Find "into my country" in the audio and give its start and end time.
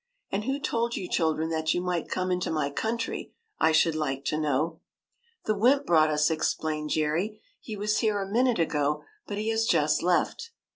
2.31-3.35